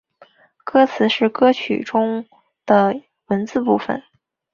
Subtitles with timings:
[0.65, 2.25] 歌词是歌曲中
[2.65, 4.01] 的文词部分。